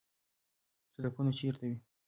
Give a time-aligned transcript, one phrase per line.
[0.93, 1.75] صدفونه چیرته وي؟